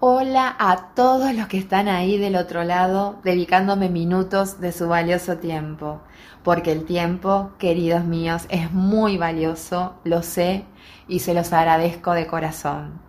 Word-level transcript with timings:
Hola 0.00 0.54
a 0.60 0.94
todos 0.94 1.34
los 1.34 1.48
que 1.48 1.58
están 1.58 1.88
ahí 1.88 2.18
del 2.18 2.36
otro 2.36 2.62
lado 2.62 3.18
dedicándome 3.24 3.88
minutos 3.88 4.60
de 4.60 4.70
su 4.70 4.86
valioso 4.86 5.38
tiempo, 5.38 5.98
porque 6.44 6.70
el 6.70 6.84
tiempo, 6.84 7.50
queridos 7.58 8.04
míos, 8.04 8.46
es 8.48 8.70
muy 8.70 9.18
valioso, 9.18 9.94
lo 10.04 10.22
sé 10.22 10.64
y 11.08 11.18
se 11.18 11.34
los 11.34 11.52
agradezco 11.52 12.12
de 12.12 12.28
corazón. 12.28 13.00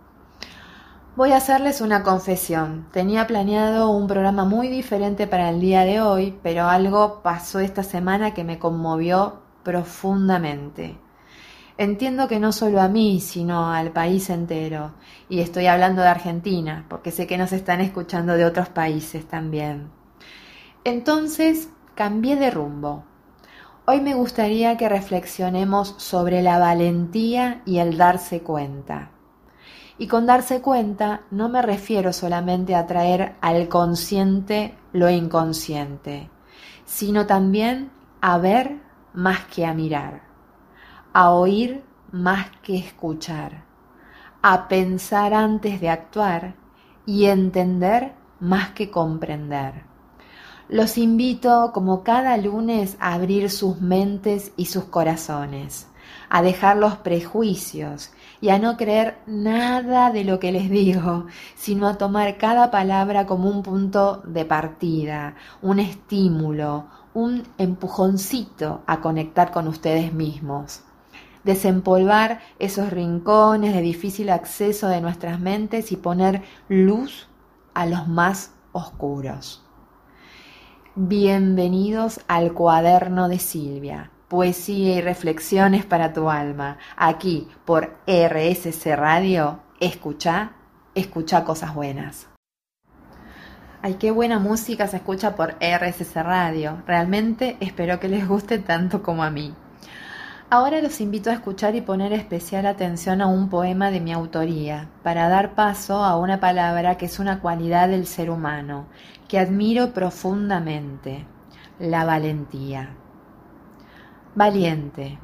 Voy 1.14 1.30
a 1.30 1.36
hacerles 1.36 1.80
una 1.80 2.02
confesión. 2.02 2.88
Tenía 2.90 3.28
planeado 3.28 3.88
un 3.90 4.08
programa 4.08 4.44
muy 4.44 4.66
diferente 4.66 5.28
para 5.28 5.48
el 5.50 5.60
día 5.60 5.84
de 5.84 6.00
hoy, 6.00 6.36
pero 6.42 6.66
algo 6.66 7.22
pasó 7.22 7.60
esta 7.60 7.84
semana 7.84 8.34
que 8.34 8.42
me 8.42 8.58
conmovió 8.58 9.42
profundamente. 9.62 10.98
Entiendo 11.80 12.28
que 12.28 12.40
no 12.40 12.52
solo 12.52 12.78
a 12.82 12.88
mí, 12.88 13.20
sino 13.20 13.72
al 13.72 13.90
país 13.90 14.28
entero. 14.28 14.92
Y 15.30 15.40
estoy 15.40 15.66
hablando 15.66 16.02
de 16.02 16.08
Argentina, 16.08 16.84
porque 16.90 17.10
sé 17.10 17.26
que 17.26 17.38
nos 17.38 17.52
están 17.52 17.80
escuchando 17.80 18.34
de 18.34 18.44
otros 18.44 18.68
países 18.68 19.26
también. 19.26 19.90
Entonces, 20.84 21.70
cambié 21.94 22.36
de 22.36 22.50
rumbo. 22.50 23.04
Hoy 23.86 24.02
me 24.02 24.12
gustaría 24.12 24.76
que 24.76 24.90
reflexionemos 24.90 25.94
sobre 25.96 26.42
la 26.42 26.58
valentía 26.58 27.62
y 27.64 27.78
el 27.78 27.96
darse 27.96 28.42
cuenta. 28.42 29.12
Y 29.96 30.06
con 30.06 30.26
darse 30.26 30.60
cuenta 30.60 31.22
no 31.30 31.48
me 31.48 31.62
refiero 31.62 32.12
solamente 32.12 32.74
a 32.74 32.86
traer 32.86 33.36
al 33.40 33.68
consciente 33.68 34.74
lo 34.92 35.08
inconsciente, 35.08 36.28
sino 36.84 37.24
también 37.24 37.90
a 38.20 38.36
ver 38.36 38.82
más 39.14 39.46
que 39.46 39.64
a 39.64 39.72
mirar 39.72 40.29
a 41.12 41.32
oír 41.32 41.82
más 42.12 42.46
que 42.62 42.76
escuchar, 42.76 43.64
a 44.42 44.68
pensar 44.68 45.34
antes 45.34 45.80
de 45.80 45.88
actuar 45.88 46.54
y 47.04 47.24
entender 47.24 48.12
más 48.38 48.70
que 48.70 48.90
comprender. 48.90 49.82
Los 50.68 50.98
invito, 50.98 51.72
como 51.74 52.04
cada 52.04 52.36
lunes, 52.36 52.96
a 53.00 53.14
abrir 53.14 53.50
sus 53.50 53.80
mentes 53.80 54.52
y 54.56 54.66
sus 54.66 54.84
corazones, 54.84 55.88
a 56.28 56.42
dejar 56.42 56.76
los 56.76 56.96
prejuicios 56.98 58.12
y 58.40 58.50
a 58.50 58.60
no 58.60 58.76
creer 58.76 59.18
nada 59.26 60.12
de 60.12 60.22
lo 60.22 60.38
que 60.38 60.52
les 60.52 60.70
digo, 60.70 61.26
sino 61.56 61.88
a 61.88 61.98
tomar 61.98 62.38
cada 62.38 62.70
palabra 62.70 63.26
como 63.26 63.50
un 63.50 63.64
punto 63.64 64.22
de 64.24 64.44
partida, 64.44 65.34
un 65.60 65.80
estímulo, 65.80 66.86
un 67.14 67.42
empujoncito 67.58 68.82
a 68.86 69.00
conectar 69.00 69.50
con 69.50 69.66
ustedes 69.66 70.12
mismos 70.12 70.84
desempolvar 71.44 72.40
esos 72.58 72.90
rincones 72.90 73.74
de 73.74 73.80
difícil 73.80 74.30
acceso 74.30 74.88
de 74.88 75.00
nuestras 75.00 75.40
mentes 75.40 75.92
y 75.92 75.96
poner 75.96 76.42
luz 76.68 77.28
a 77.74 77.86
los 77.86 78.08
más 78.08 78.52
oscuros. 78.72 79.64
Bienvenidos 80.94 82.20
al 82.28 82.52
cuaderno 82.52 83.28
de 83.28 83.38
Silvia, 83.38 84.10
poesía 84.28 84.96
y 84.96 85.00
reflexiones 85.00 85.86
para 85.86 86.12
tu 86.12 86.30
alma, 86.30 86.78
aquí 86.96 87.48
por 87.64 87.96
RSC 88.06 88.96
Radio, 88.96 89.60
escucha, 89.78 90.52
escucha 90.94 91.44
cosas 91.44 91.74
buenas. 91.74 92.28
Ay, 93.82 93.94
qué 93.94 94.10
buena 94.10 94.38
música 94.38 94.86
se 94.88 94.98
escucha 94.98 95.34
por 95.36 95.56
RSC 95.58 96.22
Radio. 96.22 96.82
Realmente 96.86 97.56
espero 97.60 97.98
que 97.98 98.08
les 98.08 98.28
guste 98.28 98.58
tanto 98.58 99.02
como 99.02 99.22
a 99.22 99.30
mí. 99.30 99.54
Ahora 100.52 100.82
los 100.82 101.00
invito 101.00 101.30
a 101.30 101.34
escuchar 101.34 101.76
y 101.76 101.80
poner 101.80 102.12
especial 102.12 102.66
atención 102.66 103.22
a 103.22 103.28
un 103.28 103.48
poema 103.48 103.92
de 103.92 104.00
mi 104.00 104.12
autoría, 104.12 104.88
para 105.04 105.28
dar 105.28 105.54
paso 105.54 106.02
a 106.02 106.16
una 106.16 106.40
palabra 106.40 106.98
que 106.98 107.06
es 107.06 107.20
una 107.20 107.38
cualidad 107.38 107.88
del 107.88 108.04
ser 108.04 108.30
humano, 108.30 108.86
que 109.28 109.38
admiro 109.38 109.92
profundamente, 109.92 111.24
la 111.78 112.04
valentía. 112.04 112.90
Valiente. 114.34 115.20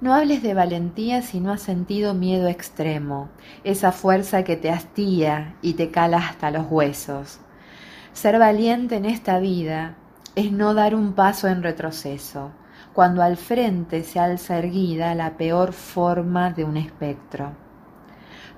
No 0.00 0.14
hables 0.14 0.42
de 0.42 0.54
valentía 0.54 1.20
si 1.20 1.38
no 1.38 1.52
has 1.52 1.60
sentido 1.60 2.14
miedo 2.14 2.48
extremo, 2.48 3.28
esa 3.62 3.92
fuerza 3.92 4.42
que 4.42 4.56
te 4.56 4.70
hastía 4.70 5.56
y 5.60 5.74
te 5.74 5.90
cala 5.90 6.16
hasta 6.16 6.50
los 6.50 6.64
huesos. 6.70 7.40
Ser 8.14 8.38
valiente 8.38 8.96
en 8.96 9.04
esta 9.04 9.38
vida 9.38 9.96
es 10.34 10.50
no 10.50 10.72
dar 10.72 10.94
un 10.94 11.12
paso 11.12 11.46
en 11.46 11.62
retroceso, 11.62 12.52
cuando 12.96 13.22
al 13.22 13.36
frente 13.36 14.02
se 14.04 14.18
alza 14.18 14.56
erguida 14.56 15.14
la 15.14 15.36
peor 15.36 15.74
forma 15.74 16.50
de 16.50 16.64
un 16.64 16.78
espectro. 16.78 17.52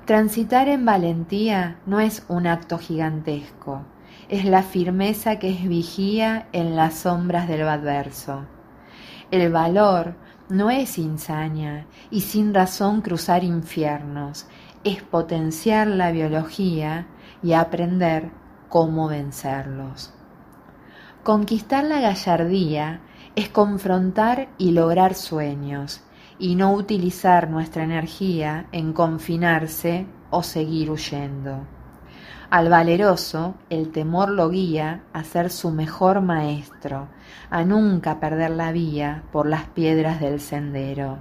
Transitar 0.04 0.68
en 0.68 0.84
valentía 0.84 1.80
no 1.86 1.98
es 1.98 2.24
un 2.28 2.46
acto 2.46 2.78
gigantesco, 2.78 3.82
es 4.28 4.44
la 4.44 4.62
firmeza 4.62 5.40
que 5.40 5.50
es 5.50 5.68
vigía 5.68 6.46
en 6.52 6.76
las 6.76 6.98
sombras 6.98 7.48
del 7.48 7.66
adverso. 7.68 8.46
El 9.32 9.50
valor 9.50 10.14
no 10.48 10.70
es 10.70 10.98
insania 10.98 11.86
y 12.08 12.20
sin 12.20 12.54
razón 12.54 13.00
cruzar 13.00 13.42
infiernos, 13.42 14.46
es 14.84 15.02
potenciar 15.02 15.88
la 15.88 16.12
biología 16.12 17.08
y 17.42 17.54
aprender 17.54 18.30
cómo 18.68 19.08
vencerlos. 19.08 20.14
Conquistar 21.24 21.82
la 21.82 22.00
gallardía 22.00 23.00
es 23.36 23.48
confrontar 23.48 24.48
y 24.58 24.72
lograr 24.72 25.14
sueños 25.14 26.02
y 26.38 26.54
no 26.54 26.72
utilizar 26.72 27.50
nuestra 27.50 27.84
energía 27.84 28.66
en 28.72 28.92
confinarse 28.92 30.06
o 30.30 30.42
seguir 30.42 30.90
huyendo. 30.90 31.66
Al 32.50 32.70
valeroso 32.70 33.56
el 33.68 33.90
temor 33.90 34.30
lo 34.30 34.48
guía 34.48 35.02
a 35.12 35.22
ser 35.24 35.50
su 35.50 35.70
mejor 35.70 36.22
maestro, 36.22 37.08
a 37.50 37.64
nunca 37.64 38.20
perder 38.20 38.50
la 38.50 38.72
vía 38.72 39.24
por 39.32 39.46
las 39.46 39.64
piedras 39.64 40.20
del 40.20 40.40
sendero. 40.40 41.18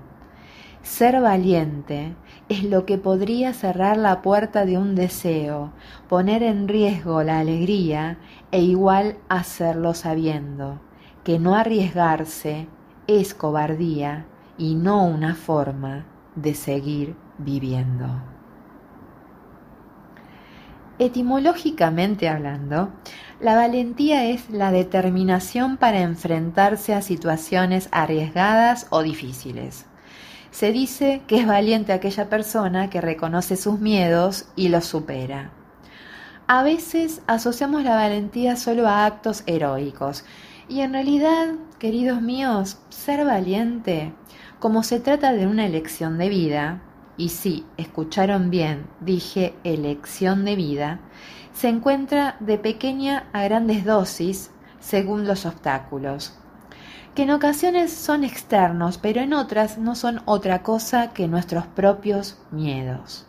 Ser 0.84 1.20
valiente 1.20 2.16
es 2.48 2.64
lo 2.64 2.86
que 2.86 2.98
podría 2.98 3.52
cerrar 3.52 3.98
la 3.98 4.22
puerta 4.22 4.66
de 4.66 4.78
un 4.78 4.96
deseo, 4.96 5.74
poner 6.08 6.44
en 6.44 6.70
riesgo 6.70 7.24
la 7.24 7.40
alegría 7.40 8.20
e 8.52 8.62
igual 8.62 9.18
hacerlo 9.28 9.94
sabiendo 9.94 10.80
que 11.28 11.40
no 11.40 11.56
arriesgarse 11.56 12.70
es 13.06 13.34
cobardía 13.34 14.26
y 14.58 14.76
no 14.76 15.04
una 15.04 15.36
forma 15.36 16.06
de 16.36 16.56
seguir 16.56 17.18
viviendo. 17.38 18.08
Etimológicamente 21.00 22.30
hablando, 22.30 22.94
la 23.42 23.58
valentía 23.58 24.24
es 24.30 24.50
la 24.50 24.72
determinación 24.72 25.76
para 25.76 26.00
enfrentarse 26.00 26.94
a 26.94 27.02
situaciones 27.02 27.90
arriesgadas 27.92 28.88
o 28.90 29.04
difíciles. 29.04 29.86
Se 30.52 30.72
dice 30.72 31.24
que 31.28 31.42
es 31.42 31.46
valiente 31.46 31.92
aquella 31.92 32.30
persona 32.30 32.90
que 32.90 33.02
reconoce 33.02 33.58
sus 33.58 33.82
miedos 33.82 34.48
y 34.56 34.70
los 34.70 34.86
supera. 34.86 35.52
A 36.48 36.64
veces 36.64 37.22
asociamos 37.28 37.84
la 37.84 37.96
valentía 37.96 38.56
solo 38.56 38.88
a 38.88 39.06
actos 39.06 39.44
heroicos, 39.46 40.24
y 40.70 40.82
en 40.82 40.94
realidad, 40.94 41.56
queridos 41.80 42.22
míos, 42.22 42.80
ser 42.90 43.26
valiente, 43.26 44.14
como 44.60 44.84
se 44.84 45.00
trata 45.00 45.34
de 45.34 45.48
una 45.48 45.66
elección 45.66 46.18
de 46.18 46.30
vida, 46.30 46.82
y 47.18 47.30
sí, 47.30 47.66
escucharon 47.78 48.50
bien, 48.50 48.86
dije 49.00 49.56
elección 49.64 50.46
de 50.46 50.56
vida, 50.56 51.00
se 51.54 51.70
encuentra 51.70 52.38
de 52.40 52.58
pequeña 52.58 53.28
a 53.34 53.44
grandes 53.44 53.86
dosis 53.86 54.52
según 54.80 55.26
los 55.26 55.46
obstáculos, 55.46 56.38
que 57.16 57.24
en 57.24 57.32
ocasiones 57.32 57.92
son 57.92 58.24
externos, 58.24 59.00
pero 59.00 59.22
en 59.22 59.34
otras 59.34 59.78
no 59.80 59.96
son 59.96 60.22
otra 60.26 60.62
cosa 60.62 61.14
que 61.14 61.28
nuestros 61.28 61.66
propios 61.66 62.40
miedos. 62.52 63.26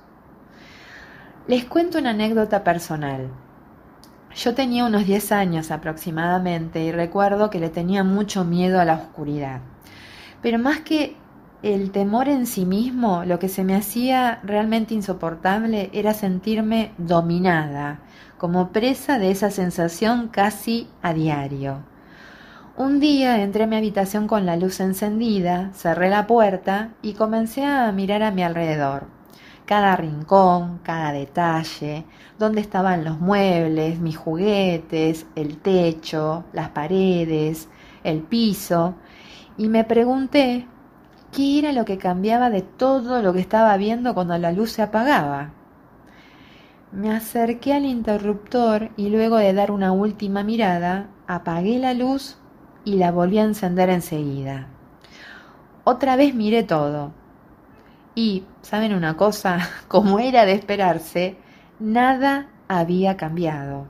Les 1.47 1.65
cuento 1.65 1.99
una 1.99 2.11
anécdota 2.11 2.63
personal. 2.63 3.31
Yo 4.39 4.55
tenía 4.55 4.85
unos 4.85 5.05
10 5.05 5.33
años 5.33 5.73
aproximadamente 5.73 6.85
y 6.85 6.93
recuerdo 6.93 7.51
que 7.51 7.59
le 7.59 7.71
tenía 7.71 8.05
mucho 8.05 8.45
miedo 8.45 8.79
a 8.79 8.85
la 8.85 8.95
oscuridad. 8.95 9.63
Pero 10.43 10.61
más 10.61 10.79
que 10.79 11.17
el 11.65 11.91
temor 11.91 12.29
en 12.29 12.47
sí 12.47 12.65
mismo, 12.65 13.25
lo 13.25 13.41
que 13.41 13.49
se 13.49 13.65
me 13.65 13.75
hacía 13.75 14.39
realmente 14.45 14.95
insoportable 14.95 15.91
era 15.93 16.15
sentirme 16.15 16.93
dominada, 16.99 17.99
como 18.39 18.71
presa 18.71 19.19
de 19.19 19.33
esa 19.33 19.51
sensación 19.51 20.29
casi 20.29 20.87
a 21.03 21.13
diario. 21.13 21.83
Un 22.77 23.01
día 23.01 23.43
entré 23.43 23.65
a 23.65 23.67
mi 23.67 23.75
habitación 23.75 24.29
con 24.29 24.47
la 24.47 24.55
luz 24.55 24.79
encendida, 24.79 25.73
cerré 25.75 26.11
la 26.11 26.29
puerta 26.29 26.91
y 27.03 27.15
comencé 27.15 27.65
a 27.65 27.91
mirar 27.91 28.23
a 28.23 28.31
mi 28.31 28.45
alrededor 28.45 29.18
cada 29.69 29.97
rincón, 29.97 30.81
cada 30.83 31.13
detalle, 31.13 32.07
dónde 32.39 32.63
estaban 32.63 33.05
los 33.05 33.21
muebles, 33.21 34.01
mis 34.01 34.17
juguetes, 34.17 35.27
el 35.37 35.59
techo, 35.59 36.45
las 36.55 36.71
paredes, 36.71 37.69
el 38.03 38.23
piso, 38.23 38.95
y 39.59 39.69
me 39.69 39.85
pregunté 39.85 40.67
qué 41.33 41.59
era 41.59 41.73
lo 41.73 41.85
que 41.85 41.99
cambiaba 41.99 42.49
de 42.49 42.63
todo 42.63 43.21
lo 43.21 43.35
que 43.35 43.41
estaba 43.41 43.77
viendo 43.77 44.15
cuando 44.15 44.39
la 44.39 44.53
luz 44.53 44.73
se 44.73 44.81
apagaba. 44.81 45.51
Me 46.91 47.13
acerqué 47.13 47.75
al 47.75 47.85
interruptor 47.85 48.89
y 48.97 49.11
luego 49.11 49.37
de 49.37 49.53
dar 49.53 49.71
una 49.71 49.93
última 49.93 50.45
mirada, 50.45 51.11
apagué 51.27 51.79
la 51.79 51.93
luz 51.93 52.39
y 52.87 52.95
la 52.97 53.13
volví 53.13 53.39
a 53.39 53.45
encender 53.45 53.91
enseguida. 53.91 54.69
Otra 55.85 56.17
vez 56.17 56.35
miré 56.35 56.63
todo. 56.63 57.18
Y, 58.19 58.43
¿saben 58.63 58.95
una 58.95 59.17
cosa? 59.17 59.61
Como 59.87 60.19
era 60.19 60.45
de 60.45 60.51
esperarse, 60.51 61.37
nada 61.79 62.49
había 62.67 63.17
cambiado. 63.17 63.87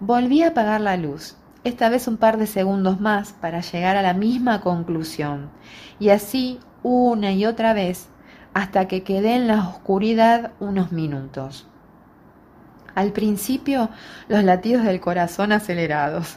Volví 0.00 0.42
a 0.42 0.48
apagar 0.48 0.82
la 0.82 0.98
luz, 0.98 1.34
esta 1.64 1.88
vez 1.88 2.08
un 2.08 2.18
par 2.18 2.36
de 2.36 2.46
segundos 2.46 3.00
más 3.00 3.32
para 3.32 3.62
llegar 3.62 3.96
a 3.96 4.02
la 4.02 4.12
misma 4.12 4.60
conclusión, 4.60 5.48
y 5.98 6.10
así 6.10 6.60
una 6.82 7.32
y 7.32 7.46
otra 7.46 7.72
vez 7.72 8.10
hasta 8.52 8.86
que 8.86 9.02
quedé 9.02 9.34
en 9.36 9.46
la 9.46 9.66
oscuridad 9.66 10.52
unos 10.60 10.92
minutos. 10.92 11.66
Al 12.94 13.12
principio 13.12 13.88
los 14.28 14.44
latidos 14.44 14.84
del 14.84 15.00
corazón 15.00 15.52
acelerados, 15.52 16.36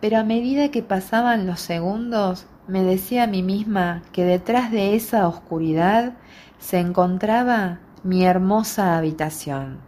pero 0.00 0.16
a 0.16 0.24
medida 0.24 0.70
que 0.70 0.82
pasaban 0.82 1.46
los 1.46 1.60
segundos 1.60 2.46
me 2.66 2.82
decía 2.82 3.24
a 3.24 3.26
mí 3.26 3.42
misma 3.42 4.02
que 4.12 4.24
detrás 4.24 4.70
de 4.70 4.94
esa 4.94 5.28
oscuridad 5.28 6.14
se 6.58 6.78
encontraba 6.78 7.80
mi 8.02 8.24
hermosa 8.24 8.96
habitación 8.96 9.78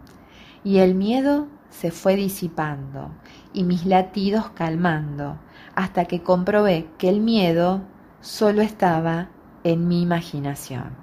y 0.63 0.77
el 0.77 0.95
miedo 0.95 1.47
se 1.69 1.91
fue 1.91 2.15
disipando 2.15 3.11
y 3.53 3.63
mis 3.63 3.85
latidos 3.85 4.49
calmando 4.49 5.37
hasta 5.75 6.05
que 6.05 6.21
comprobé 6.21 6.87
que 6.97 7.09
el 7.09 7.19
miedo 7.19 7.81
solo 8.21 8.61
estaba 8.61 9.29
en 9.63 9.87
mi 9.87 10.01
imaginación. 10.01 10.95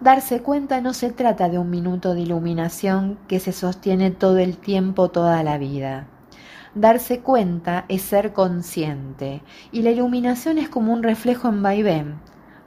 Darse 0.00 0.42
cuenta 0.42 0.80
no 0.80 0.92
se 0.92 1.12
trata 1.12 1.48
de 1.48 1.58
un 1.58 1.70
minuto 1.70 2.14
de 2.14 2.20
iluminación 2.20 3.18
que 3.26 3.40
se 3.40 3.52
sostiene 3.52 4.10
todo 4.10 4.38
el 4.38 4.58
tiempo, 4.58 5.08
toda 5.08 5.42
la 5.42 5.56
vida. 5.56 6.06
Darse 6.74 7.20
cuenta 7.20 7.84
es 7.88 8.02
ser 8.02 8.32
consciente 8.32 9.42
y 9.70 9.82
la 9.82 9.90
iluminación 9.90 10.58
es 10.58 10.68
como 10.68 10.92
un 10.92 11.02
reflejo 11.02 11.48
en 11.48 11.62
vaivén, 11.62 12.20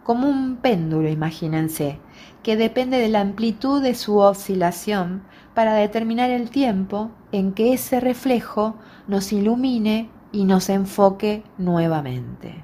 como 0.04 0.30
un 0.30 0.58
péndulo, 0.58 1.10
imagínense, 1.10 2.00
que 2.42 2.56
depende 2.56 2.98
de 2.98 3.10
la 3.10 3.20
amplitud 3.20 3.82
de 3.82 3.96
su 3.96 4.18
oscilación 4.18 5.24
para 5.54 5.74
determinar 5.74 6.30
el 6.30 6.50
tiempo 6.50 7.12
en 7.34 7.52
que 7.52 7.74
ese 7.74 8.00
reflejo 8.00 8.76
nos 9.08 9.34
ilumine 9.34 10.10
y 10.32 10.46
nos 10.46 10.70
enfoque 10.70 11.44
nuevamente. 11.58 12.64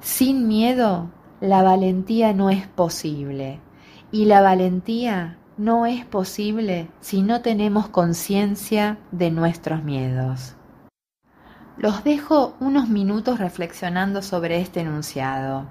Sin 0.00 0.46
miedo 0.46 1.10
la 1.40 1.62
valentía 1.62 2.32
no 2.32 2.50
es 2.50 2.66
posible. 2.68 3.60
Y 4.12 4.26
la 4.26 4.42
valentía 4.42 5.38
no 5.56 5.86
es 5.86 6.04
posible 6.04 6.88
si 7.00 7.22
no 7.22 7.40
tenemos 7.40 7.88
conciencia 7.88 8.98
de 9.12 9.30
nuestros 9.30 9.84
miedos. 9.84 10.54
Los 11.76 12.04
dejo 12.04 12.54
unos 12.60 12.88
minutos 12.88 13.38
reflexionando 13.38 14.22
sobre 14.22 14.60
este 14.60 14.80
enunciado. 14.80 15.66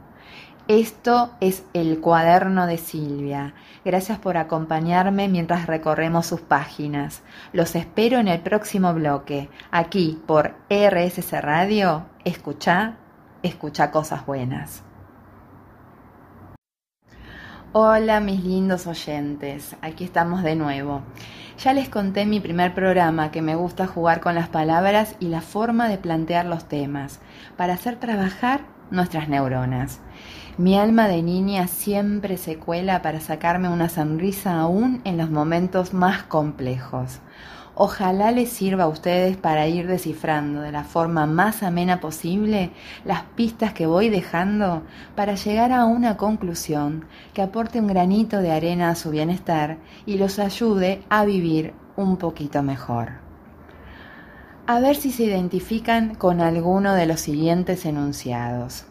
Esto 0.67 1.31
es 1.41 1.65
el 1.73 1.99
cuaderno 1.99 2.67
de 2.67 2.77
Silvia. 2.77 3.53
Gracias 3.83 4.17
por 4.19 4.37
acompañarme 4.37 5.27
mientras 5.27 5.67
recorremos 5.67 6.25
sus 6.25 6.39
páginas. 6.39 7.21
Los 7.51 7.75
espero 7.75 8.19
en 8.19 8.29
el 8.29 8.39
próximo 8.39 8.93
bloque, 8.93 9.49
aquí 9.71 10.21
por 10.25 10.55
RSC 10.69 11.41
Radio. 11.41 12.05
Escucha, 12.23 12.95
escucha 13.41 13.91
cosas 13.91 14.25
buenas. 14.25 14.83
Hola 17.75 18.19
mis 18.19 18.43
lindos 18.43 18.85
oyentes, 18.85 19.75
aquí 19.81 20.03
estamos 20.03 20.43
de 20.43 20.55
nuevo. 20.55 21.01
Ya 21.57 21.73
les 21.73 21.89
conté 21.89 22.23
mi 22.27 22.39
primer 22.39 22.75
programa 22.75 23.31
que 23.31 23.41
me 23.41 23.55
gusta 23.55 23.87
jugar 23.87 24.21
con 24.21 24.35
las 24.35 24.47
palabras 24.47 25.15
y 25.19 25.29
la 25.29 25.41
forma 25.41 25.87
de 25.87 25.97
plantear 25.97 26.45
los 26.45 26.65
temas 26.65 27.19
para 27.57 27.73
hacer 27.73 27.95
trabajar 27.95 28.61
nuestras 28.91 29.27
neuronas. 29.27 30.01
Mi 30.59 30.77
alma 30.77 31.07
de 31.07 31.23
niña 31.23 31.67
siempre 31.67 32.37
se 32.37 32.59
cuela 32.59 33.01
para 33.01 33.19
sacarme 33.19 33.69
una 33.69 33.89
sonrisa 33.89 34.59
aún 34.59 35.01
en 35.03 35.17
los 35.17 35.31
momentos 35.31 35.95
más 35.95 36.21
complejos. 36.21 37.21
Ojalá 37.75 38.31
les 38.31 38.49
sirva 38.49 38.83
a 38.83 38.87
ustedes 38.87 39.35
para 39.35 39.67
ir 39.67 39.87
descifrando 39.87 40.61
de 40.61 40.71
la 40.71 40.83
forma 40.83 41.25
más 41.25 41.63
amena 41.63 41.99
posible 41.99 42.69
las 43.03 43.23
pistas 43.23 43.73
que 43.73 43.87
voy 43.87 44.09
dejando 44.09 44.83
para 45.15 45.33
llegar 45.33 45.71
a 45.71 45.85
una 45.85 46.15
conclusión 46.15 47.05
que 47.33 47.41
aporte 47.41 47.79
un 47.79 47.87
granito 47.87 48.37
de 48.39 48.51
arena 48.51 48.89
a 48.89 48.95
su 48.95 49.09
bienestar 49.09 49.79
y 50.05 50.17
los 50.17 50.37
ayude 50.37 51.03
a 51.09 51.25
vivir 51.25 51.73
un 51.95 52.17
poquito 52.17 52.61
mejor. 52.61 53.13
A 54.67 54.79
ver 54.79 54.95
si 54.95 55.11
se 55.11 55.23
identifican 55.23 56.13
con 56.13 56.41
alguno 56.41 56.93
de 56.93 57.07
los 57.07 57.21
siguientes 57.21 57.85
enunciados. 57.85 58.85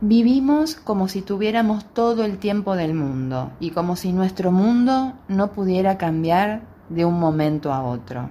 Vivimos 0.00 0.74
como 0.74 1.06
si 1.06 1.22
tuviéramos 1.22 1.84
todo 1.84 2.24
el 2.24 2.38
tiempo 2.38 2.74
del 2.74 2.92
mundo 2.92 3.52
y 3.60 3.70
como 3.70 3.94
si 3.94 4.12
nuestro 4.12 4.50
mundo 4.50 5.14
no 5.28 5.52
pudiera 5.52 5.96
cambiar 5.96 6.73
de 6.88 7.04
un 7.04 7.18
momento 7.18 7.72
a 7.72 7.82
otro. 7.82 8.30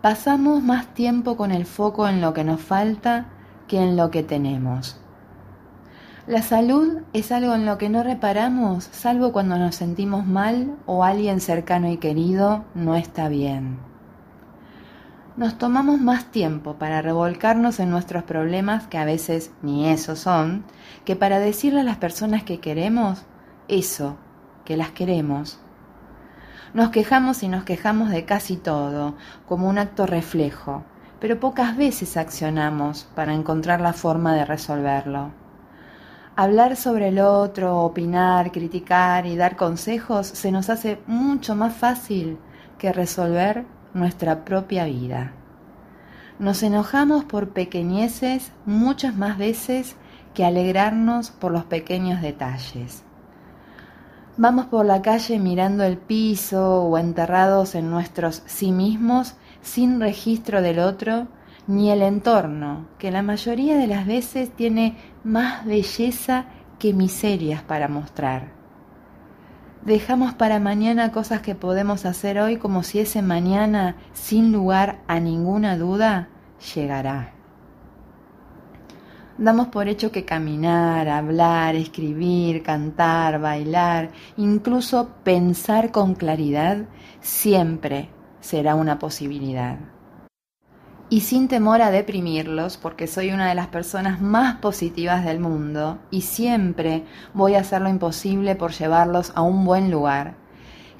Pasamos 0.00 0.62
más 0.62 0.94
tiempo 0.94 1.36
con 1.36 1.52
el 1.52 1.64
foco 1.64 2.08
en 2.08 2.20
lo 2.20 2.34
que 2.34 2.44
nos 2.44 2.60
falta 2.60 3.26
que 3.68 3.80
en 3.82 3.96
lo 3.96 4.10
que 4.10 4.22
tenemos. 4.22 4.98
La 6.26 6.42
salud 6.42 7.02
es 7.12 7.32
algo 7.32 7.54
en 7.54 7.66
lo 7.66 7.78
que 7.78 7.88
no 7.88 8.02
reparamos 8.02 8.84
salvo 8.92 9.32
cuando 9.32 9.58
nos 9.58 9.74
sentimos 9.74 10.26
mal 10.26 10.76
o 10.86 11.02
alguien 11.02 11.40
cercano 11.40 11.90
y 11.90 11.96
querido 11.96 12.64
no 12.74 12.94
está 12.94 13.28
bien. 13.28 13.78
Nos 15.34 15.56
tomamos 15.56 15.98
más 15.98 16.26
tiempo 16.26 16.74
para 16.74 17.00
revolcarnos 17.00 17.80
en 17.80 17.88
nuestros 17.88 18.22
problemas, 18.22 18.86
que 18.86 18.98
a 18.98 19.06
veces 19.06 19.50
ni 19.62 19.88
eso 19.88 20.14
son, 20.14 20.64
que 21.06 21.16
para 21.16 21.38
decirle 21.38 21.80
a 21.80 21.84
las 21.84 21.96
personas 21.96 22.42
que 22.42 22.60
queremos 22.60 23.22
eso, 23.66 24.18
que 24.66 24.76
las 24.76 24.90
queremos. 24.90 25.61
Nos 26.74 26.88
quejamos 26.88 27.42
y 27.42 27.48
nos 27.48 27.64
quejamos 27.64 28.08
de 28.08 28.24
casi 28.24 28.56
todo, 28.56 29.14
como 29.46 29.68
un 29.68 29.76
acto 29.76 30.06
reflejo, 30.06 30.84
pero 31.20 31.38
pocas 31.38 31.76
veces 31.76 32.16
accionamos 32.16 33.06
para 33.14 33.34
encontrar 33.34 33.82
la 33.82 33.92
forma 33.92 34.34
de 34.34 34.46
resolverlo. 34.46 35.32
Hablar 36.34 36.76
sobre 36.76 37.08
el 37.08 37.18
otro, 37.18 37.80
opinar, 37.80 38.52
criticar 38.52 39.26
y 39.26 39.36
dar 39.36 39.54
consejos 39.56 40.26
se 40.26 40.50
nos 40.50 40.70
hace 40.70 40.98
mucho 41.06 41.54
más 41.54 41.74
fácil 41.74 42.38
que 42.78 42.90
resolver 42.90 43.66
nuestra 43.92 44.46
propia 44.46 44.86
vida. 44.86 45.32
Nos 46.38 46.62
enojamos 46.62 47.24
por 47.24 47.50
pequeñeces 47.50 48.50
muchas 48.64 49.14
más 49.14 49.36
veces 49.36 49.96
que 50.32 50.46
alegrarnos 50.46 51.32
por 51.32 51.52
los 51.52 51.64
pequeños 51.64 52.22
detalles. 52.22 53.04
Vamos 54.38 54.64
por 54.66 54.86
la 54.86 55.02
calle 55.02 55.38
mirando 55.38 55.84
el 55.84 55.98
piso 55.98 56.84
o 56.84 56.96
enterrados 56.96 57.74
en 57.74 57.90
nuestros 57.90 58.42
sí 58.46 58.72
mismos 58.72 59.34
sin 59.60 60.00
registro 60.00 60.62
del 60.62 60.78
otro 60.78 61.28
ni 61.66 61.90
el 61.90 62.00
entorno, 62.00 62.86
que 62.98 63.10
la 63.10 63.22
mayoría 63.22 63.76
de 63.76 63.86
las 63.86 64.06
veces 64.06 64.50
tiene 64.50 64.96
más 65.22 65.66
belleza 65.66 66.46
que 66.78 66.94
miserias 66.94 67.62
para 67.62 67.88
mostrar. 67.88 68.48
Dejamos 69.84 70.32
para 70.32 70.60
mañana 70.60 71.12
cosas 71.12 71.42
que 71.42 71.54
podemos 71.54 72.06
hacer 72.06 72.38
hoy 72.38 72.56
como 72.56 72.82
si 72.82 73.00
ese 73.00 73.20
mañana, 73.20 73.96
sin 74.14 74.50
lugar 74.50 75.00
a 75.08 75.20
ninguna 75.20 75.76
duda, 75.76 76.28
llegará. 76.74 77.34
Damos 79.38 79.68
por 79.68 79.88
hecho 79.88 80.12
que 80.12 80.26
caminar, 80.26 81.08
hablar, 81.08 81.74
escribir, 81.74 82.62
cantar, 82.62 83.40
bailar, 83.40 84.10
incluso 84.36 85.08
pensar 85.24 85.90
con 85.90 86.14
claridad, 86.14 86.84
siempre 87.22 88.10
será 88.40 88.74
una 88.74 88.98
posibilidad. 88.98 89.78
Y 91.08 91.20
sin 91.20 91.48
temor 91.48 91.80
a 91.80 91.90
deprimirlos, 91.90 92.76
porque 92.76 93.06
soy 93.06 93.32
una 93.32 93.48
de 93.48 93.54
las 93.54 93.68
personas 93.68 94.20
más 94.20 94.56
positivas 94.56 95.24
del 95.24 95.40
mundo 95.40 95.98
y 96.10 96.22
siempre 96.22 97.04
voy 97.32 97.54
a 97.54 97.60
hacer 97.60 97.80
lo 97.80 97.88
imposible 97.88 98.54
por 98.54 98.72
llevarlos 98.72 99.32
a 99.34 99.42
un 99.42 99.64
buen 99.64 99.90
lugar, 99.90 100.34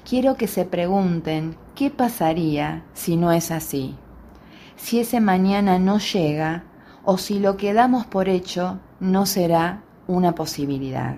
quiero 0.07 0.35
que 0.35 0.47
se 0.47 0.65
pregunten 0.65 1.55
qué 1.75 1.91
pasaría 1.91 2.83
si 2.93 3.15
no 3.15 3.31
es 3.31 3.51
así. 3.51 3.95
Si 4.75 4.99
ese 4.99 5.19
mañana 5.19 5.79
no 5.79 5.99
llega, 5.99 6.63
o 7.05 7.17
si 7.17 7.39
lo 7.39 7.57
que 7.57 7.73
damos 7.73 8.05
por 8.05 8.29
hecho 8.29 8.79
no 8.99 9.25
será 9.25 9.83
una 10.07 10.35
posibilidad. 10.35 11.15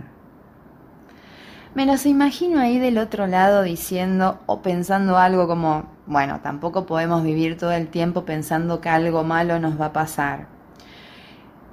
Me 1.76 1.86
los 1.86 2.06
imagino 2.06 2.60
ahí 2.60 2.80
del 2.80 2.98
otro 2.98 3.28
lado 3.28 3.62
diciendo 3.62 4.40
o 4.46 4.62
pensando 4.62 5.18
algo 5.18 5.46
como, 5.46 5.90
bueno, 6.06 6.40
tampoco 6.42 6.86
podemos 6.86 7.24
vivir 7.24 7.58
todo 7.58 7.74
el 7.74 7.90
tiempo 7.90 8.24
pensando 8.24 8.80
que 8.80 8.88
algo 8.88 9.26
malo 9.26 9.60
nos 9.60 9.80
va 9.80 9.88
a 9.88 9.94
pasar. 9.94 10.48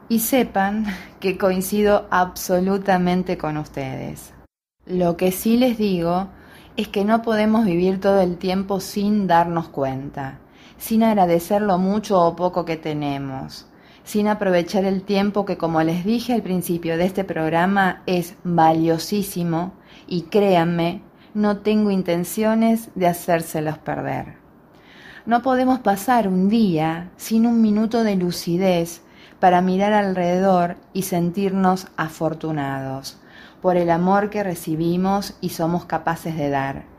Y 0.09 0.19
sepan 0.19 0.87
que 1.21 1.39
coincido 1.39 2.09
absolutamente 2.11 3.39
con 3.39 3.57
ustedes. 3.57 4.35
Lo 4.87 5.17
que 5.17 5.31
sí 5.31 5.57
les 5.57 5.79
digo 5.79 6.27
es 6.77 6.89
que 6.89 7.05
no 7.05 7.23
podemos 7.23 7.65
vivir 7.65 8.01
todo 8.01 8.21
el 8.21 8.39
tiempo 8.39 8.81
sin 8.81 9.29
darnos 9.29 9.69
cuenta, 9.69 10.41
sin 10.79 11.05
agradecer 11.05 11.63
lo 11.63 11.79
mucho 11.79 12.21
o 12.21 12.35
poco 12.35 12.65
que 12.65 12.77
tenemos, 12.77 13.69
sin 14.05 14.29
aprovechar 14.29 14.85
el 14.85 15.03
tiempo 15.03 15.45
que, 15.45 15.57
como 15.57 15.83
les 15.83 16.05
dije 16.05 16.33
al 16.33 16.43
principio 16.43 16.97
de 16.97 17.05
este 17.05 17.25
programa, 17.25 18.03
es 18.07 18.35
valiosísimo 18.45 19.73
y 20.07 20.23
créanme, 20.23 21.03
no 21.35 21.59
tengo 21.59 21.91
intenciones 21.91 22.91
de 22.95 23.07
hacérselos 23.07 23.79
perder. 23.79 24.35
No 25.25 25.43
podemos 25.43 25.79
pasar 25.79 26.27
un 26.27 26.49
día 26.49 27.11
sin 27.17 27.47
un 27.47 27.63
minuto 27.63 28.03
de 28.03 28.17
lucidez 28.17 29.03
para 29.39 29.61
mirar 29.61 29.93
alrededor 29.93 30.77
y 30.93 31.03
sentirnos 31.03 31.87
afortunados 31.97 33.19
por 33.61 33.77
el 33.77 33.91
amor 33.91 34.31
que 34.31 34.43
recibimos 34.43 35.37
y 35.41 35.51
somos 35.51 35.85
capaces 35.85 36.37
de 36.37 36.51
dar. 36.51 36.92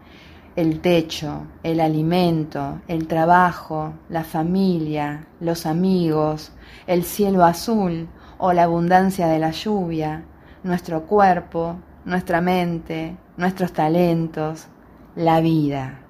El 0.56 0.82
techo, 0.82 1.48
el 1.64 1.80
alimento, 1.80 2.82
el 2.88 3.08
trabajo, 3.08 3.94
la 4.10 4.24
familia, 4.24 5.26
los 5.40 5.66
amigos, 5.66 6.52
el 6.86 7.04
cielo 7.04 7.44
azul 7.44 8.08
o 8.38 8.54
la 8.54 8.64
abundancia 8.64 9.28
de 9.28 9.40
la 9.40 9.50
lluvia, 9.50 10.26
nuestro 10.64 11.08
cuerpo, 11.08 11.78
nuestra 12.06 12.40
mente, 12.40 13.18
nuestros 13.36 13.74
talentos, 13.74 14.68
la 15.16 15.42
vida, 15.42 16.02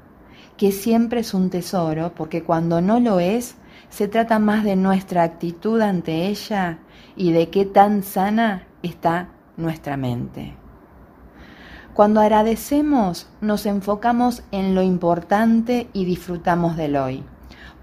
que 0.57 0.73
siempre 0.73 1.21
es 1.21 1.33
un 1.33 1.49
tesoro 1.49 2.13
porque 2.13 2.43
cuando 2.43 2.81
no 2.81 2.99
lo 2.99 3.21
es, 3.21 3.55
se 3.89 4.07
trata 4.09 4.39
más 4.39 4.63
de 4.63 4.75
nuestra 4.75 5.23
actitud 5.23 5.79
ante 5.79 6.27
ella 6.27 6.79
y 7.15 7.31
de 7.31 7.49
qué 7.49 7.65
tan 7.65 8.03
sana 8.03 8.67
está 8.81 9.29
nuestra 9.55 9.95
mente. 9.95 10.62
Cuando 11.93 12.21
agradecemos, 12.21 13.27
nos 13.39 13.67
enfocamos 13.67 14.41
en 14.51 14.73
lo 14.73 14.81
importante 14.81 15.89
y 15.93 16.05
disfrutamos 16.05 16.75
del 16.75 16.95
hoy, 16.95 17.23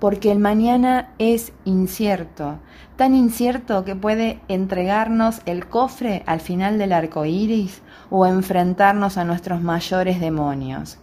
porque 0.00 0.32
el 0.32 0.40
mañana 0.40 1.10
es 1.18 1.52
incierto, 1.64 2.58
tan 2.96 3.14
incierto 3.14 3.84
que 3.84 3.94
puede 3.94 4.40
entregarnos 4.48 5.42
el 5.46 5.68
cofre 5.68 6.24
al 6.26 6.40
final 6.40 6.76
del 6.76 6.92
arco 6.92 7.24
iris 7.24 7.82
o 8.10 8.26
enfrentarnos 8.26 9.16
a 9.16 9.24
nuestros 9.24 9.62
mayores 9.62 10.18
demonios. 10.18 10.98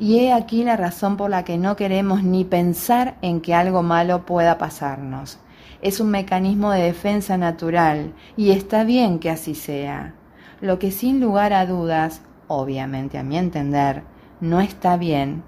Y 0.00 0.18
he 0.18 0.32
aquí 0.32 0.64
la 0.64 0.76
razón 0.76 1.16
por 1.16 1.30
la 1.30 1.44
que 1.44 1.58
no 1.58 1.76
queremos 1.76 2.24
ni 2.24 2.42
pensar 2.42 3.18
en 3.22 3.40
que 3.40 3.54
algo 3.54 3.84
malo 3.84 4.26
pueda 4.26 4.58
pasarnos. 4.58 5.38
Es 5.80 6.00
un 6.00 6.10
mecanismo 6.10 6.72
de 6.72 6.82
defensa 6.82 7.36
natural 7.36 8.12
y 8.36 8.50
está 8.50 8.82
bien 8.82 9.20
que 9.20 9.30
así 9.30 9.54
sea. 9.54 10.14
Lo 10.60 10.80
que 10.80 10.90
sin 10.90 11.20
lugar 11.20 11.52
a 11.52 11.66
dudas, 11.66 12.22
obviamente 12.56 13.18
a 13.18 13.22
mi 13.22 13.38
entender, 13.38 14.02
no 14.40 14.60
está 14.60 14.96
bien, 14.96 15.42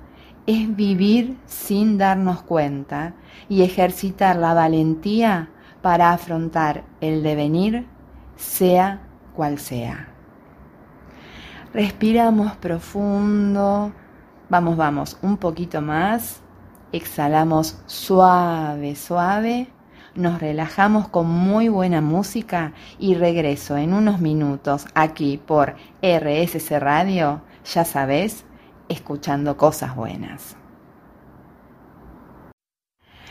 es 0.46 0.74
vivir 0.74 1.38
sin 1.46 1.98
darnos 1.98 2.42
cuenta 2.42 3.14
y 3.48 3.62
ejercitar 3.62 4.36
la 4.36 4.54
valentía 4.54 5.50
para 5.82 6.12
afrontar 6.12 6.84
el 7.00 7.22
devenir, 7.22 7.86
sea 8.36 9.00
cual 9.34 9.58
sea. 9.58 10.08
Respiramos 11.72 12.56
profundo 12.56 13.92
Vamos, 14.50 14.76
vamos, 14.76 15.18
un 15.22 15.38
poquito 15.38 15.80
más. 15.80 16.40
Exhalamos 16.92 17.82
suave, 17.86 18.94
suave. 18.94 19.68
Nos 20.14 20.40
relajamos 20.40 21.08
con 21.08 21.28
muy 21.28 21.68
buena 21.68 22.00
música 22.00 22.72
y 23.00 23.14
regreso 23.14 23.76
en 23.76 23.92
unos 23.92 24.20
minutos 24.20 24.86
aquí 24.94 25.38
por 25.44 25.74
RSC 26.02 26.78
Radio, 26.78 27.42
ya 27.64 27.84
sabes, 27.84 28.44
escuchando 28.88 29.56
cosas 29.56 29.96
buenas. 29.96 30.56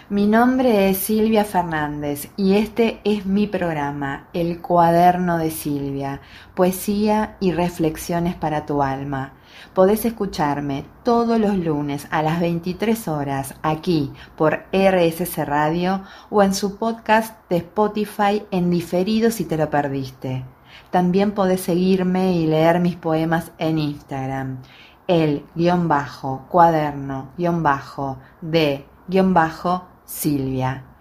Mi 0.10 0.28
nombre 0.28 0.90
es 0.90 0.98
Silvia 0.98 1.46
Fernández 1.46 2.30
y 2.36 2.56
este 2.56 3.00
es 3.06 3.26
mi 3.26 3.48
programa, 3.48 4.28
El 4.34 4.60
cuaderno 4.60 5.38
de 5.38 5.52
Silvia, 5.52 6.20
poesía 6.54 7.38
y 7.40 7.54
reflexiones 7.54 8.36
para 8.36 8.66
tu 8.66 8.84
alma. 8.84 9.36
Podés 9.74 10.06
escucharme 10.06 10.86
todos 11.04 11.40
los 11.40 11.58
lunes 11.58 12.08
a 12.12 12.22
las 12.22 12.40
23 12.40 13.08
horas 13.08 13.56
aquí 13.62 14.12
por 14.36 14.66
RSC 14.72 15.46
Radio 15.46 16.02
o 16.30 16.44
en 16.44 16.54
su 16.54 16.78
podcast 16.78 17.38
de 17.50 17.58
Spotify 17.58 18.44
en 18.52 18.70
diferido 18.70 19.32
si 19.32 19.46
te 19.46 19.58
lo 19.58 19.70
perdiste. 19.70 20.46
También 20.92 21.32
podés 21.32 21.62
seguirme 21.62 22.34
y 22.34 22.48
leer 22.48 22.80
mis 22.80 22.96
poemas 22.96 23.52
en 23.58 23.80
Instagram. 23.80 24.60
El 25.08 25.46
guion 25.56 25.88
bajo 25.88 26.46
cuaderno 26.50 27.32
guion 27.38 27.64
bajo 27.64 28.18
de 28.42 28.86
guion 29.08 29.34
bajo 29.34 29.86
Silvia. 30.06 30.93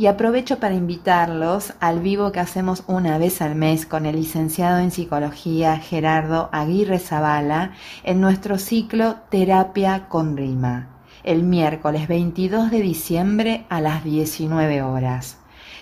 Y 0.00 0.06
aprovecho 0.06 0.58
para 0.60 0.74
invitarlos 0.74 1.74
al 1.78 2.00
vivo 2.00 2.32
que 2.32 2.40
hacemos 2.40 2.84
una 2.86 3.18
vez 3.18 3.42
al 3.42 3.54
mes 3.54 3.84
con 3.84 4.06
el 4.06 4.16
licenciado 4.16 4.78
en 4.78 4.90
psicología 4.90 5.76
Gerardo 5.76 6.48
Aguirre 6.52 6.98
Zavala 6.98 7.72
en 8.02 8.18
nuestro 8.18 8.56
ciclo 8.56 9.16
Terapia 9.28 10.08
con 10.08 10.38
Rima, 10.38 10.88
el 11.22 11.42
miércoles 11.42 12.08
22 12.08 12.70
de 12.70 12.80
diciembre 12.80 13.66
a 13.68 13.82
las 13.82 14.02
19 14.02 14.80
horas. 14.80 15.36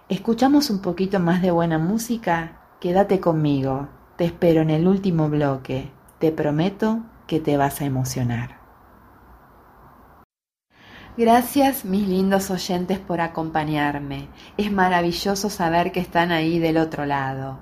¿Escuchamos 0.09 0.69
un 0.69 0.81
poquito 0.81 1.21
más 1.21 1.41
de 1.41 1.51
buena 1.51 1.77
música? 1.77 2.59
Quédate 2.81 3.21
conmigo. 3.21 3.87
Te 4.17 4.25
espero 4.25 4.61
en 4.61 4.69
el 4.69 4.85
último 4.85 5.29
bloque. 5.29 5.91
Te 6.19 6.31
prometo 6.33 6.99
que 7.25 7.39
te 7.39 7.55
vas 7.55 7.79
a 7.79 7.85
emocionar. 7.85 8.62
Gracias 11.15 11.85
mis 11.85 12.07
lindos 12.07 12.49
oyentes 12.49 12.97
por 12.97 13.21
acompañarme. 13.21 14.29
Es 14.57 14.71
maravilloso 14.71 15.51
saber 15.51 15.91
que 15.91 15.99
están 15.99 16.31
ahí 16.31 16.57
del 16.57 16.77
otro 16.77 17.05
lado. 17.05 17.59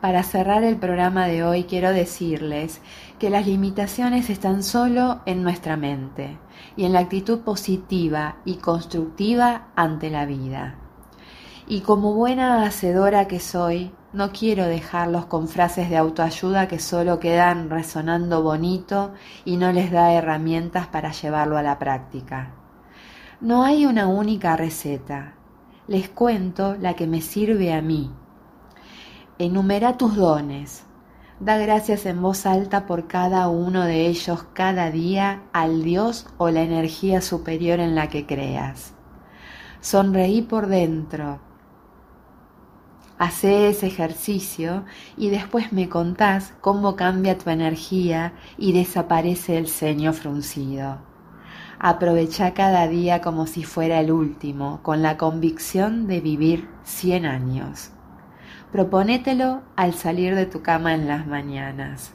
Para 0.00 0.24
cerrar 0.24 0.64
el 0.64 0.76
programa 0.78 1.28
de 1.28 1.44
hoy 1.44 1.62
quiero 1.62 1.92
decirles 1.92 2.80
que 3.20 3.30
las 3.30 3.46
limitaciones 3.46 4.30
están 4.30 4.64
solo 4.64 5.20
en 5.26 5.44
nuestra 5.44 5.76
mente 5.76 6.38
y 6.76 6.84
en 6.84 6.92
la 6.92 6.98
actitud 6.98 7.42
positiva 7.42 8.38
y 8.44 8.56
constructiva 8.56 9.68
ante 9.76 10.10
la 10.10 10.26
vida. 10.26 10.74
Y 11.68 11.82
como 11.82 12.14
buena 12.14 12.64
hacedora 12.64 13.28
que 13.28 13.38
soy, 13.38 13.92
no 14.12 14.32
quiero 14.32 14.66
dejarlos 14.66 15.26
con 15.26 15.46
frases 15.46 15.88
de 15.88 15.98
autoayuda 15.98 16.66
que 16.66 16.80
solo 16.80 17.20
quedan 17.20 17.70
resonando 17.70 18.42
bonito 18.42 19.12
y 19.44 19.56
no 19.56 19.70
les 19.70 19.92
da 19.92 20.12
herramientas 20.12 20.88
para 20.88 21.12
llevarlo 21.12 21.56
a 21.56 21.62
la 21.62 21.78
práctica. 21.78 22.56
No 23.42 23.64
hay 23.64 23.86
una 23.86 24.06
única 24.06 24.56
receta. 24.56 25.34
Les 25.88 26.08
cuento 26.08 26.76
la 26.76 26.94
que 26.94 27.08
me 27.08 27.20
sirve 27.20 27.72
a 27.72 27.82
mí. 27.82 28.08
Enumera 29.36 29.96
tus 29.96 30.14
dones. 30.14 30.84
Da 31.40 31.58
gracias 31.58 32.06
en 32.06 32.22
voz 32.22 32.46
alta 32.46 32.86
por 32.86 33.08
cada 33.08 33.48
uno 33.48 33.82
de 33.82 34.06
ellos 34.06 34.44
cada 34.52 34.92
día 34.92 35.42
al 35.52 35.82
Dios 35.82 36.28
o 36.38 36.50
la 36.50 36.62
energía 36.62 37.20
superior 37.20 37.80
en 37.80 37.96
la 37.96 38.08
que 38.08 38.26
creas. 38.26 38.94
Sonreí 39.80 40.42
por 40.42 40.68
dentro. 40.68 41.40
Hacé 43.18 43.70
ese 43.70 43.88
ejercicio 43.88 44.84
y 45.16 45.30
después 45.30 45.72
me 45.72 45.88
contás 45.88 46.54
cómo 46.60 46.94
cambia 46.94 47.36
tu 47.38 47.50
energía 47.50 48.34
y 48.56 48.72
desaparece 48.72 49.58
el 49.58 49.66
ceño 49.66 50.12
fruncido. 50.12 51.11
Aprovecha 51.84 52.54
cada 52.54 52.86
día 52.86 53.20
como 53.20 53.48
si 53.48 53.64
fuera 53.64 53.98
el 53.98 54.12
último, 54.12 54.78
con 54.84 55.02
la 55.02 55.16
convicción 55.16 56.06
de 56.06 56.20
vivir 56.20 56.68
100 56.84 57.26
años. 57.26 57.90
Proponételo 58.70 59.62
al 59.74 59.92
salir 59.92 60.36
de 60.36 60.46
tu 60.46 60.62
cama 60.62 60.94
en 60.94 61.08
las 61.08 61.26
mañanas. 61.26 62.12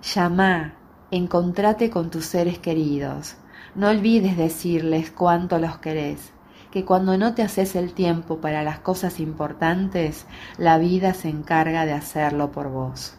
Llama, 0.00 0.72
encontrate 1.10 1.90
con 1.90 2.08
tus 2.08 2.24
seres 2.24 2.58
queridos. 2.60 3.36
No 3.74 3.90
olvides 3.90 4.38
decirles 4.38 5.10
cuánto 5.10 5.58
los 5.58 5.76
querés, 5.76 6.32
que 6.70 6.86
cuando 6.86 7.18
no 7.18 7.34
te 7.34 7.42
haces 7.42 7.76
el 7.76 7.92
tiempo 7.92 8.40
para 8.40 8.62
las 8.62 8.78
cosas 8.78 9.20
importantes, 9.20 10.24
la 10.56 10.78
vida 10.78 11.12
se 11.12 11.28
encarga 11.28 11.84
de 11.84 11.92
hacerlo 11.92 12.52
por 12.52 12.70
vos. 12.70 13.18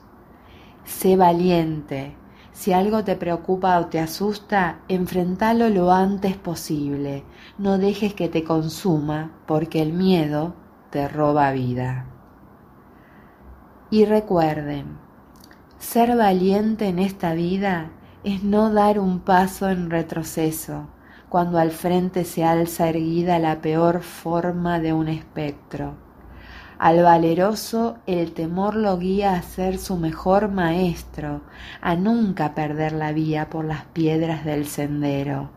Sé 0.84 1.16
valiente, 1.16 2.16
Si 2.60 2.74
algo 2.74 3.06
te 3.06 3.16
preocupa 3.16 3.80
o 3.80 3.86
te 3.86 4.02
asusta, 4.02 4.80
enfrentalo 4.90 5.70
lo 5.70 5.94
antes 5.94 6.36
posible. 6.36 7.24
No 7.58 7.78
dejes 7.78 8.14
que 8.14 8.28
te 8.28 8.44
consuma, 8.44 9.32
porque 9.46 9.82
el 9.82 9.94
miedo 9.94 10.56
te 10.90 11.08
roba 11.08 11.54
vida. 11.54 12.06
Y 13.90 14.04
recuerden, 14.04 14.98
ser 15.78 16.18
valiente 16.18 16.90
en 16.90 17.00
esta 17.00 17.34
vida 17.34 17.92
es 18.26 18.44
no 18.44 18.74
dar 18.74 19.00
un 19.00 19.22
paso 19.22 19.70
en 19.70 19.90
retroceso 19.90 20.90
cuando 21.30 21.60
al 21.60 21.72
frente 21.72 22.26
se 22.26 22.44
alza 22.44 22.90
erguida 22.90 23.40
la 23.40 23.62
peor 23.62 24.02
forma 24.02 24.82
de 24.82 24.92
un 24.92 25.08
espectro 25.08 26.09
al 26.80 27.04
valeroso 27.04 27.98
el 28.08 28.32
temor 28.32 28.76
lo 28.76 28.98
guía 28.98 29.34
a 29.34 29.42
ser 29.42 29.78
su 29.78 29.98
mejor 29.98 30.50
maestro, 30.50 31.42
a 31.82 31.96
nunca 31.96 32.56
perder 32.56 32.94
la 32.94 33.12
vía 33.12 33.50
por 33.50 33.66
las 33.66 33.84
piedras 33.86 34.46
del 34.46 34.66
sendero. 34.66 35.50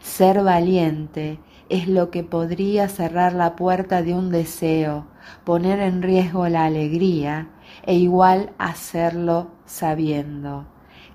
Ser 0.00 0.42
valiente 0.42 1.38
es 1.68 1.86
lo 1.86 2.10
que 2.10 2.24
podría 2.24 2.88
cerrar 2.88 3.34
la 3.34 3.56
puerta 3.56 4.02
de 4.02 4.14
un 4.14 4.30
deseo, 4.30 5.06
poner 5.44 5.80
en 5.80 6.02
riesgo 6.02 6.48
la 6.48 6.64
alegría 6.64 7.48
e 7.84 7.94
igual 7.94 8.52
hacerlo 8.58 9.50
sabiendo 9.66 10.66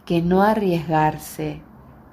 que 0.05 0.21
no 0.21 0.41
arriesgarse 0.41 1.61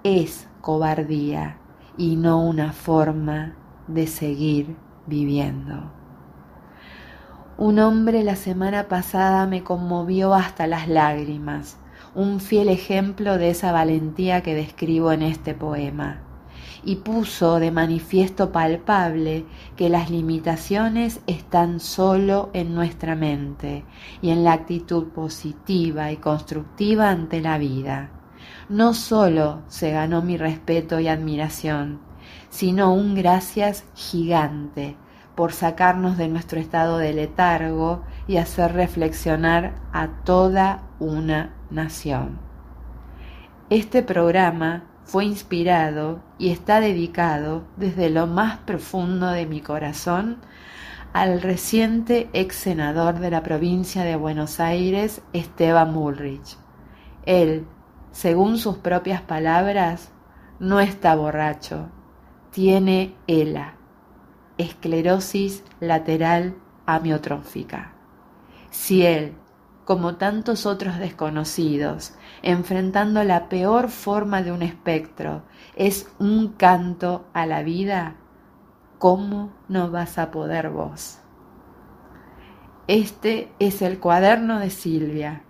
es 0.02 0.48
cobardía 0.60 1.58
y 1.96 2.16
no 2.16 2.42
una 2.42 2.72
forma 2.72 3.56
de 3.88 4.06
seguir 4.06 4.76
viviendo. 5.06 6.05
Un 7.58 7.78
hombre 7.78 8.22
la 8.22 8.36
semana 8.36 8.86
pasada 8.86 9.46
me 9.46 9.64
conmovió 9.64 10.34
hasta 10.34 10.66
las 10.66 10.88
lágrimas, 10.88 11.78
un 12.14 12.38
fiel 12.38 12.68
ejemplo 12.68 13.38
de 13.38 13.48
esa 13.48 13.72
valentía 13.72 14.42
que 14.42 14.54
describo 14.54 15.10
en 15.10 15.22
este 15.22 15.54
poema, 15.54 16.20
y 16.84 16.96
puso 16.96 17.58
de 17.58 17.70
manifiesto 17.70 18.52
palpable 18.52 19.46
que 19.74 19.88
las 19.88 20.10
limitaciones 20.10 21.20
están 21.26 21.80
solo 21.80 22.50
en 22.52 22.74
nuestra 22.74 23.16
mente 23.16 23.84
y 24.20 24.32
en 24.32 24.44
la 24.44 24.52
actitud 24.52 25.04
positiva 25.06 26.12
y 26.12 26.18
constructiva 26.18 27.08
ante 27.08 27.40
la 27.40 27.56
vida. 27.56 28.10
No 28.68 28.92
solo 28.92 29.62
se 29.68 29.92
ganó 29.92 30.20
mi 30.20 30.36
respeto 30.36 31.00
y 31.00 31.08
admiración, 31.08 32.00
sino 32.50 32.92
un 32.92 33.14
gracias 33.14 33.84
gigante 33.94 34.98
por 35.36 35.52
sacarnos 35.52 36.16
de 36.16 36.28
nuestro 36.28 36.58
estado 36.58 36.98
de 36.98 37.12
letargo 37.12 38.02
y 38.26 38.38
hacer 38.38 38.72
reflexionar 38.72 39.74
a 39.92 40.08
toda 40.24 40.82
una 40.98 41.54
nación. 41.70 42.38
Este 43.68 44.02
programa 44.02 44.84
fue 45.04 45.26
inspirado 45.26 46.20
y 46.38 46.50
está 46.50 46.80
dedicado 46.80 47.64
desde 47.76 48.10
lo 48.10 48.26
más 48.26 48.58
profundo 48.58 49.28
de 49.28 49.46
mi 49.46 49.60
corazón 49.60 50.38
al 51.12 51.42
reciente 51.42 52.28
ex 52.32 52.56
senador 52.56 53.20
de 53.20 53.30
la 53.30 53.42
provincia 53.42 54.02
de 54.02 54.16
Buenos 54.16 54.58
Aires, 54.58 55.22
Esteban 55.32 55.94
Bullrich. 55.94 56.56
Él, 57.24 57.66
según 58.10 58.58
sus 58.58 58.78
propias 58.78 59.20
palabras, 59.20 60.10
no 60.58 60.80
está 60.80 61.14
borracho, 61.14 61.88
tiene 62.50 63.14
ELA 63.26 63.76
esclerosis 64.58 65.62
lateral 65.80 66.56
amiotrófica. 66.86 67.92
Si 68.70 69.04
él, 69.04 69.34
como 69.84 70.16
tantos 70.16 70.66
otros 70.66 70.98
desconocidos, 70.98 72.14
enfrentando 72.42 73.22
la 73.24 73.48
peor 73.48 73.88
forma 73.88 74.42
de 74.42 74.52
un 74.52 74.62
espectro, 74.62 75.42
es 75.76 76.08
un 76.18 76.48
canto 76.48 77.26
a 77.32 77.46
la 77.46 77.62
vida, 77.62 78.16
¿cómo 78.98 79.52
no 79.68 79.90
vas 79.90 80.18
a 80.18 80.30
poder 80.30 80.70
vos? 80.70 81.18
Este 82.88 83.48
es 83.58 83.82
el 83.82 83.98
cuaderno 83.98 84.58
de 84.60 84.70
Silvia. 84.70 85.42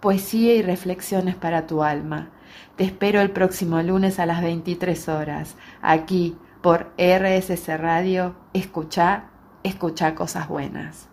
Poesía 0.00 0.54
y 0.54 0.62
reflexiones 0.62 1.36
para 1.36 1.66
tu 1.66 1.82
alma. 1.82 2.30
Te 2.76 2.84
espero 2.84 3.20
el 3.20 3.30
próximo 3.30 3.80
lunes 3.82 4.18
a 4.18 4.26
las 4.26 4.42
23 4.42 5.08
horas, 5.08 5.56
aquí 5.80 6.36
por 6.62 6.92
RSC 6.96 7.76
Radio, 7.76 8.36
escucha, 8.52 9.24
escucha 9.64 10.14
cosas 10.14 10.48
buenas. 10.48 11.11